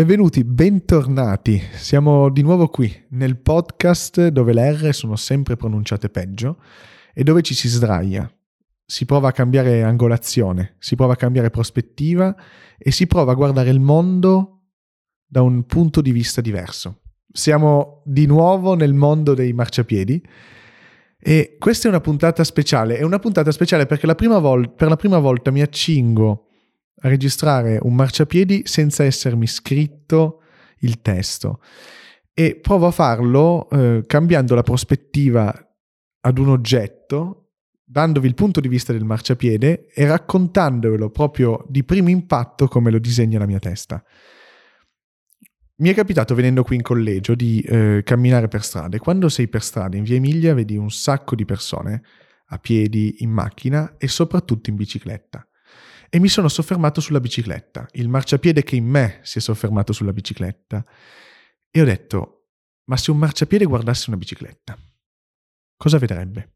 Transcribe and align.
Benvenuti, 0.00 0.44
bentornati. 0.44 1.60
Siamo 1.74 2.30
di 2.30 2.40
nuovo 2.40 2.68
qui 2.68 2.90
nel 3.10 3.36
podcast 3.36 4.28
dove 4.28 4.54
le 4.54 4.72
R 4.72 4.94
sono 4.94 5.14
sempre 5.14 5.56
pronunciate 5.56 6.08
peggio 6.08 6.56
e 7.12 7.22
dove 7.22 7.42
ci 7.42 7.52
si 7.52 7.68
sdraia. 7.68 8.26
Si 8.82 9.04
prova 9.04 9.28
a 9.28 9.32
cambiare 9.32 9.82
angolazione, 9.82 10.76
si 10.78 10.96
prova 10.96 11.12
a 11.12 11.16
cambiare 11.16 11.50
prospettiva 11.50 12.34
e 12.78 12.90
si 12.92 13.06
prova 13.06 13.32
a 13.32 13.34
guardare 13.34 13.68
il 13.68 13.78
mondo 13.78 14.62
da 15.26 15.42
un 15.42 15.66
punto 15.66 16.00
di 16.00 16.12
vista 16.12 16.40
diverso. 16.40 17.02
Siamo 17.30 18.00
di 18.06 18.24
nuovo 18.24 18.74
nel 18.74 18.94
mondo 18.94 19.34
dei 19.34 19.52
marciapiedi 19.52 20.26
e 21.20 21.56
questa 21.58 21.88
è 21.88 21.90
una 21.90 22.00
puntata 22.00 22.42
speciale. 22.42 22.96
È 22.96 23.02
una 23.02 23.18
puntata 23.18 23.52
speciale 23.52 23.84
perché 23.84 24.06
la 24.06 24.16
vol- 24.38 24.72
per 24.72 24.88
la 24.88 24.96
prima 24.96 25.18
volta 25.18 25.50
mi 25.50 25.60
accingo 25.60 26.46
a 26.46 26.49
registrare 27.02 27.78
un 27.82 27.94
marciapiedi 27.94 28.62
senza 28.64 29.04
essermi 29.04 29.46
scritto 29.46 30.42
il 30.80 31.00
testo 31.00 31.60
e 32.32 32.56
provo 32.56 32.86
a 32.86 32.90
farlo 32.90 33.68
eh, 33.70 34.04
cambiando 34.06 34.54
la 34.54 34.62
prospettiva 34.62 35.52
ad 36.22 36.38
un 36.38 36.48
oggetto, 36.48 37.52
dandovi 37.84 38.26
il 38.26 38.34
punto 38.34 38.60
di 38.60 38.68
vista 38.68 38.92
del 38.92 39.04
marciapiede 39.04 39.88
e 39.92 40.06
raccontandovelo 40.06 41.10
proprio 41.10 41.64
di 41.68 41.84
primo 41.84 42.08
impatto 42.08 42.68
come 42.68 42.90
lo 42.90 42.98
disegna 42.98 43.38
la 43.38 43.46
mia 43.46 43.58
testa. 43.58 44.02
Mi 45.76 45.88
è 45.88 45.94
capitato 45.94 46.34
venendo 46.34 46.62
qui 46.62 46.76
in 46.76 46.82
collegio 46.82 47.34
di 47.34 47.60
eh, 47.60 48.02
camminare 48.04 48.48
per 48.48 48.62
strade. 48.62 48.98
Quando 48.98 49.30
sei 49.30 49.48
per 49.48 49.62
strada 49.62 49.96
in 49.96 50.04
via 50.04 50.16
Emilia 50.16 50.52
vedi 50.52 50.76
un 50.76 50.90
sacco 50.90 51.34
di 51.34 51.46
persone 51.46 52.02
a 52.52 52.58
piedi, 52.58 53.16
in 53.18 53.30
macchina 53.30 53.96
e 53.96 54.06
soprattutto 54.06 54.68
in 54.68 54.76
bicicletta 54.76 55.46
e 56.12 56.18
mi 56.18 56.28
sono 56.28 56.48
soffermato 56.48 57.00
sulla 57.00 57.20
bicicletta, 57.20 57.86
il 57.92 58.08
marciapiede 58.08 58.64
che 58.64 58.74
in 58.74 58.84
me 58.84 59.20
si 59.22 59.38
è 59.38 59.40
soffermato 59.40 59.92
sulla 59.92 60.12
bicicletta 60.12 60.84
e 61.70 61.80
ho 61.80 61.84
detto, 61.84 62.48
ma 62.86 62.96
se 62.96 63.12
un 63.12 63.18
marciapiede 63.18 63.64
guardasse 63.64 64.10
una 64.10 64.18
bicicletta, 64.18 64.76
cosa 65.76 65.98
vedrebbe? 65.98 66.54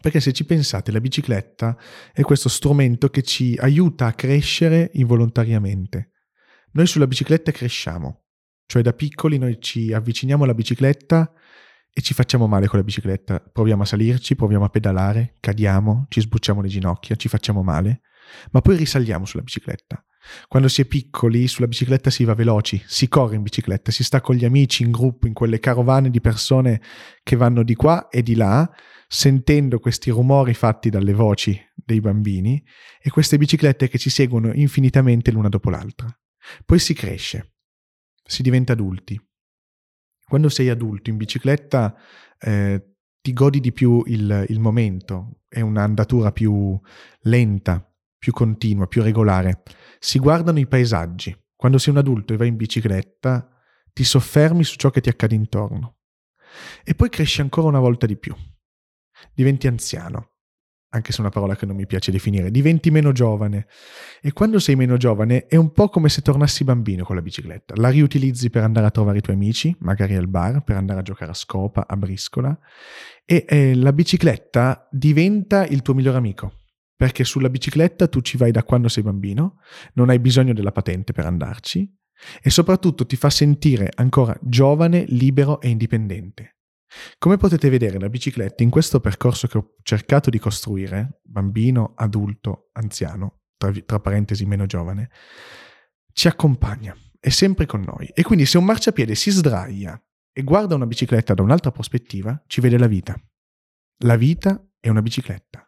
Perché 0.00 0.20
se 0.20 0.32
ci 0.32 0.44
pensate, 0.44 0.92
la 0.92 1.00
bicicletta 1.00 1.76
è 2.12 2.22
questo 2.22 2.48
strumento 2.48 3.10
che 3.10 3.22
ci 3.22 3.56
aiuta 3.60 4.06
a 4.06 4.12
crescere 4.12 4.90
involontariamente. 4.94 6.12
Noi 6.72 6.86
sulla 6.86 7.08
bicicletta 7.08 7.50
cresciamo, 7.50 8.26
cioè 8.64 8.80
da 8.82 8.92
piccoli 8.92 9.38
noi 9.38 9.60
ci 9.60 9.92
avviciniamo 9.92 10.44
alla 10.44 10.54
bicicletta 10.54 11.32
e 11.92 12.00
ci 12.00 12.14
facciamo 12.14 12.46
male 12.46 12.68
con 12.68 12.78
la 12.78 12.84
bicicletta. 12.84 13.40
Proviamo 13.40 13.82
a 13.82 13.86
salirci, 13.86 14.36
proviamo 14.36 14.64
a 14.64 14.68
pedalare, 14.70 15.36
cadiamo, 15.40 16.06
ci 16.08 16.20
sbucciamo 16.20 16.62
le 16.62 16.68
ginocchia, 16.68 17.16
ci 17.16 17.28
facciamo 17.28 17.64
male 17.64 18.02
ma 18.52 18.60
poi 18.60 18.76
risaliamo 18.76 19.24
sulla 19.24 19.42
bicicletta. 19.42 20.04
Quando 20.48 20.68
si 20.68 20.82
è 20.82 20.84
piccoli, 20.84 21.48
sulla 21.48 21.66
bicicletta 21.66 22.10
si 22.10 22.24
va 22.24 22.34
veloci, 22.34 22.82
si 22.86 23.08
corre 23.08 23.36
in 23.36 23.42
bicicletta, 23.42 23.90
si 23.90 24.04
sta 24.04 24.20
con 24.20 24.34
gli 24.34 24.44
amici 24.44 24.82
in 24.82 24.90
gruppo, 24.90 25.26
in 25.26 25.32
quelle 25.32 25.58
carovane 25.60 26.10
di 26.10 26.20
persone 26.20 26.80
che 27.22 27.36
vanno 27.36 27.62
di 27.62 27.74
qua 27.74 28.08
e 28.08 28.22
di 28.22 28.34
là, 28.34 28.70
sentendo 29.08 29.78
questi 29.78 30.10
rumori 30.10 30.54
fatti 30.54 30.90
dalle 30.90 31.12
voci 31.14 31.58
dei 31.74 32.00
bambini 32.00 32.62
e 33.00 33.10
queste 33.10 33.38
biciclette 33.38 33.88
che 33.88 33.98
ci 33.98 34.10
seguono 34.10 34.52
infinitamente 34.52 35.30
l'una 35.30 35.48
dopo 35.48 35.70
l'altra. 35.70 36.08
Poi 36.64 36.78
si 36.78 36.94
cresce, 36.94 37.54
si 38.22 38.42
diventa 38.42 38.74
adulti. 38.74 39.20
Quando 40.24 40.48
sei 40.48 40.68
adulto 40.68 41.10
in 41.10 41.16
bicicletta 41.16 41.96
eh, 42.38 42.94
ti 43.20 43.32
godi 43.32 43.58
di 43.58 43.72
più 43.72 44.02
il, 44.06 44.46
il 44.48 44.60
momento, 44.60 45.40
è 45.48 45.60
un'andatura 45.60 46.30
più 46.30 46.78
lenta, 47.22 47.89
più 48.20 48.32
continua, 48.32 48.86
più 48.86 49.02
regolare. 49.02 49.62
Si 49.98 50.18
guardano 50.18 50.58
i 50.60 50.68
paesaggi. 50.68 51.34
Quando 51.56 51.78
sei 51.78 51.94
un 51.94 51.98
adulto 51.98 52.34
e 52.34 52.36
vai 52.36 52.48
in 52.48 52.56
bicicletta, 52.56 53.48
ti 53.92 54.04
soffermi 54.04 54.62
su 54.62 54.76
ciò 54.76 54.90
che 54.90 55.00
ti 55.00 55.08
accade 55.08 55.34
intorno. 55.34 55.96
E 56.84 56.94
poi 56.94 57.08
cresci 57.08 57.40
ancora 57.40 57.68
una 57.68 57.80
volta 57.80 58.06
di 58.06 58.18
più. 58.18 58.34
Diventi 59.32 59.66
anziano, 59.66 60.32
anche 60.90 61.12
se 61.12 61.18
è 61.18 61.20
una 61.22 61.30
parola 61.30 61.56
che 61.56 61.64
non 61.64 61.76
mi 61.76 61.86
piace 61.86 62.10
definire, 62.10 62.50
diventi 62.50 62.90
meno 62.90 63.12
giovane. 63.12 63.68
E 64.20 64.32
quando 64.32 64.58
sei 64.58 64.76
meno 64.76 64.98
giovane 64.98 65.46
è 65.46 65.56
un 65.56 65.72
po' 65.72 65.88
come 65.88 66.10
se 66.10 66.20
tornassi 66.20 66.62
bambino 66.62 67.04
con 67.04 67.16
la 67.16 67.22
bicicletta. 67.22 67.74
La 67.76 67.88
riutilizzi 67.88 68.50
per 68.50 68.64
andare 68.64 68.86
a 68.86 68.90
trovare 68.90 69.18
i 69.18 69.22
tuoi 69.22 69.36
amici, 69.36 69.74
magari 69.80 70.14
al 70.14 70.28
bar, 70.28 70.62
per 70.62 70.76
andare 70.76 71.00
a 71.00 71.02
giocare 71.02 71.30
a 71.30 71.34
scopa, 71.34 71.86
a 71.86 71.96
briscola, 71.96 72.58
e 73.24 73.46
eh, 73.48 73.74
la 73.74 73.94
bicicletta 73.94 74.88
diventa 74.90 75.64
il 75.64 75.80
tuo 75.80 75.94
migliore 75.94 76.18
amico 76.18 76.59
perché 77.00 77.24
sulla 77.24 77.48
bicicletta 77.48 78.08
tu 78.08 78.20
ci 78.20 78.36
vai 78.36 78.50
da 78.50 78.62
quando 78.62 78.88
sei 78.88 79.02
bambino, 79.02 79.56
non 79.94 80.10
hai 80.10 80.18
bisogno 80.18 80.52
della 80.52 80.70
patente 80.70 81.14
per 81.14 81.24
andarci 81.24 81.90
e 82.42 82.50
soprattutto 82.50 83.06
ti 83.06 83.16
fa 83.16 83.30
sentire 83.30 83.90
ancora 83.94 84.38
giovane, 84.42 85.06
libero 85.08 85.62
e 85.62 85.70
indipendente. 85.70 86.58
Come 87.16 87.38
potete 87.38 87.70
vedere, 87.70 87.98
la 87.98 88.10
bicicletta 88.10 88.62
in 88.62 88.68
questo 88.68 89.00
percorso 89.00 89.46
che 89.46 89.56
ho 89.56 89.76
cercato 89.82 90.28
di 90.28 90.38
costruire, 90.38 91.20
bambino, 91.22 91.94
adulto, 91.96 92.68
anziano, 92.72 93.44
tra, 93.56 93.72
tra 93.86 93.98
parentesi 93.98 94.44
meno 94.44 94.66
giovane, 94.66 95.08
ci 96.12 96.28
accompagna, 96.28 96.94
è 97.18 97.30
sempre 97.30 97.64
con 97.64 97.80
noi. 97.80 98.08
E 98.12 98.22
quindi 98.24 98.44
se 98.44 98.58
un 98.58 98.66
marciapiede 98.66 99.14
si 99.14 99.30
sdraia 99.30 99.98
e 100.30 100.42
guarda 100.42 100.74
una 100.74 100.86
bicicletta 100.86 101.32
da 101.32 101.42
un'altra 101.42 101.70
prospettiva, 101.70 102.44
ci 102.46 102.60
vede 102.60 102.76
la 102.76 102.88
vita. 102.88 103.18
La 104.04 104.16
vita 104.16 104.62
è 104.78 104.90
una 104.90 105.00
bicicletta. 105.00 105.64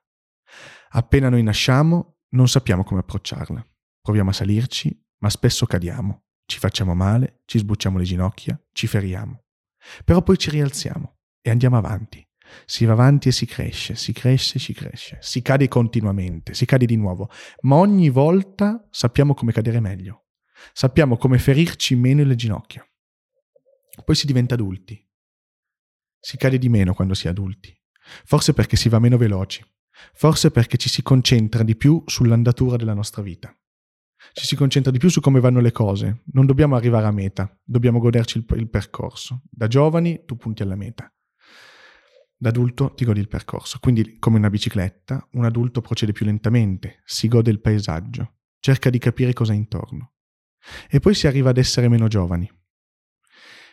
Appena 0.95 1.31
noi 1.31 1.43
nasciamo, 1.43 2.19
non 2.31 2.49
sappiamo 2.49 2.85
come 2.85 3.01
approcciarla. 3.01 3.67
Proviamo 4.03 4.31
a 4.31 4.35
salirci, 4.35 4.95
ma 5.19 5.31
spesso 5.31 5.65
cadiamo, 5.65 6.25
ci 6.45 6.59
facciamo 6.59 6.95
male, 6.95 7.41
ci 7.47 7.59
sbucciamo 7.59 7.97
le 7.97 8.05
ginocchia, 8.05 8.61
ci 8.73 8.87
feriamo. 8.87 9.45
Però 10.05 10.23
poi 10.23 10.37
ci 10.37 10.51
rialziamo 10.51 11.19
e 11.41 11.51
andiamo 11.51 11.79
avanti. 11.79 12.27
Si 12.67 12.85
va 12.85 12.93
avanti 12.93 13.29
e 13.29 13.33
si 13.33 13.47
cresce, 13.47 13.95
si 13.95 14.13
cresce, 14.13 14.59
si 14.59 14.75
cresce, 14.75 15.17
si 15.23 15.41
cade 15.41 15.67
continuamente, 15.69 16.53
si 16.53 16.67
cade 16.67 16.85
di 16.85 16.97
nuovo, 16.97 17.31
ma 17.63 17.77
ogni 17.77 18.11
volta 18.11 18.87
sappiamo 18.91 19.33
come 19.33 19.53
cadere 19.53 19.81
meglio, 19.81 20.27
sappiamo 20.75 21.17
come 21.17 21.39
ferirci 21.39 21.95
meno 21.95 22.23
le 22.23 22.35
ginocchia. 22.35 22.87
Poi 24.05 24.15
si 24.15 24.27
diventa 24.27 24.55
adulti. 24.55 25.03
Si 26.21 26.37
cade 26.37 26.59
di 26.59 26.69
meno 26.69 26.93
quando 26.93 27.15
si 27.15 27.29
è 27.29 27.31
adulti, 27.31 27.75
forse 28.25 28.53
perché 28.53 28.77
si 28.77 28.91
va 28.91 28.99
meno 28.99 29.17
veloci, 29.17 29.65
Forse 30.15 30.51
perché 30.51 30.77
ci 30.77 30.89
si 30.89 31.03
concentra 31.03 31.63
di 31.63 31.77
più 31.77 32.03
sull'andatura 32.07 32.77
della 32.77 32.95
nostra 32.95 33.23
vita. 33.23 33.55
Ci 34.33 34.47
si 34.47 34.57
concentra 34.57 34.93
di 34.93 34.99
più 34.99 35.09
su 35.09 35.21
come 35.21 35.41
vanno 35.41 35.61
le 35.61 35.73
cose. 35.73 36.23
Non 36.33 36.47
dobbiamo 36.47 36.77
arrivare 36.77 37.07
a 37.07 37.11
meta, 37.11 37.59
dobbiamo 37.63 37.99
goderci 37.99 38.39
il, 38.39 38.47
il 38.57 38.69
percorso. 38.69 39.43
Da 39.51 39.67
giovani 39.67 40.25
tu 40.25 40.37
punti 40.37 40.63
alla 40.63 40.77
meta. 40.77 41.13
Da 42.37 42.49
adulto 42.49 42.95
ti 42.95 43.05
godi 43.05 43.21
il 43.21 43.29
percorso. 43.29 43.79
Quindi, 43.81 44.19
come 44.19 44.39
una 44.39 44.51
bicicletta, 44.51 45.29
un 45.33 45.45
adulto 45.45 45.81
procede 45.81 46.13
più 46.13 46.25
lentamente, 46.27 47.03
si 47.05 47.29
gode 47.29 47.51
il 47.51 47.61
paesaggio, 47.61 48.39
cerca 48.59 48.91
di 48.91 48.99
capire 48.99 49.33
cosa 49.33 49.53
è 49.53 49.57
intorno. 49.57 50.15
E 50.89 51.01
poi 51.01 51.15
si 51.15 51.27
arriva 51.27 51.51
ad 51.51 51.59
essere 51.59 51.89
meno 51.89 52.09
giovani. 52.09 52.51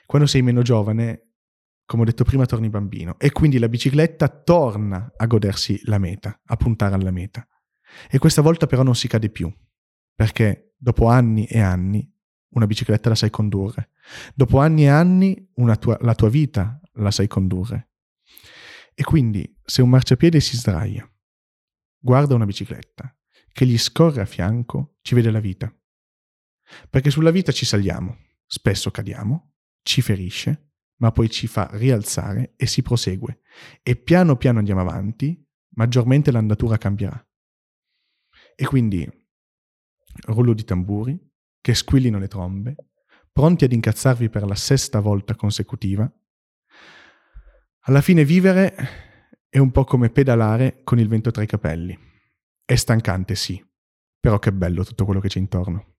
Quando 0.05 0.27
sei 0.27 0.41
meno 0.41 0.61
giovane 0.61 1.28
come 1.89 2.03
ho 2.03 2.05
detto 2.05 2.23
prima, 2.23 2.45
torni 2.45 2.69
bambino 2.69 3.17
e 3.17 3.31
quindi 3.31 3.57
la 3.57 3.67
bicicletta 3.67 4.27
torna 4.27 5.11
a 5.17 5.25
godersi 5.25 5.81
la 5.85 5.97
meta, 5.97 6.39
a 6.45 6.55
puntare 6.55 6.93
alla 6.93 7.09
meta. 7.09 7.47
E 8.11 8.19
questa 8.19 8.43
volta 8.43 8.67
però 8.67 8.83
non 8.83 8.93
si 8.93 9.07
cade 9.07 9.31
più, 9.31 9.51
perché 10.13 10.75
dopo 10.77 11.07
anni 11.07 11.47
e 11.47 11.59
anni 11.59 12.07
una 12.49 12.67
bicicletta 12.67 13.09
la 13.09 13.15
sai 13.15 13.31
condurre. 13.31 13.89
Dopo 14.35 14.59
anni 14.59 14.83
e 14.83 14.89
anni 14.89 15.51
tua, 15.79 15.97
la 16.01 16.13
tua 16.13 16.29
vita 16.29 16.79
la 16.93 17.09
sai 17.09 17.25
condurre. 17.25 17.89
E 18.93 19.03
quindi 19.03 19.57
se 19.65 19.81
un 19.81 19.89
marciapiede 19.89 20.39
si 20.39 20.57
sdraia, 20.57 21.11
guarda 21.97 22.35
una 22.35 22.45
bicicletta 22.45 23.11
che 23.51 23.65
gli 23.65 23.79
scorre 23.79 24.21
a 24.21 24.25
fianco, 24.25 24.97
ci 25.01 25.15
vede 25.15 25.31
la 25.31 25.39
vita. 25.39 25.75
Perché 26.87 27.09
sulla 27.09 27.31
vita 27.31 27.51
ci 27.51 27.65
saliamo, 27.65 28.15
spesso 28.45 28.91
cadiamo, 28.91 29.53
ci 29.81 30.03
ferisce, 30.03 30.68
ma 30.99 31.11
poi 31.11 31.29
ci 31.29 31.47
fa 31.47 31.69
rialzare 31.73 32.53
e 32.55 32.65
si 32.65 32.81
prosegue. 32.81 33.41
E 33.83 33.95
piano 33.95 34.37
piano 34.37 34.59
andiamo 34.59 34.81
avanti, 34.81 35.45
maggiormente 35.75 36.31
l'andatura 36.31 36.77
cambierà. 36.77 37.23
E 38.55 38.65
quindi 38.65 39.09
rullo 40.27 40.53
di 40.53 40.63
tamburi, 40.63 41.17
che 41.61 41.73
squillino 41.73 42.19
le 42.19 42.27
trombe, 42.27 42.75
pronti 43.31 43.65
ad 43.65 43.71
incazzarvi 43.71 44.29
per 44.29 44.45
la 44.45 44.55
sesta 44.55 44.99
volta 44.99 45.35
consecutiva. 45.35 46.11
Alla 47.83 48.01
fine 48.01 48.25
vivere 48.25 48.75
è 49.47 49.57
un 49.57 49.71
po' 49.71 49.83
come 49.83 50.09
pedalare 50.09 50.81
con 50.83 50.99
il 50.99 51.07
vento 51.07 51.31
tra 51.31 51.43
i 51.43 51.47
capelli. 51.47 51.97
È 52.65 52.75
stancante, 52.75 53.35
sì, 53.35 53.63
però 54.19 54.37
che 54.37 54.51
bello 54.51 54.83
tutto 54.83 55.05
quello 55.05 55.19
che 55.19 55.29
c'è 55.29 55.39
intorno. 55.39 55.98